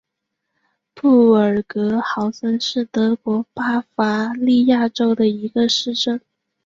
[0.95, 6.19] 布尔格豪森是德国巴伐利亚州的一个市镇。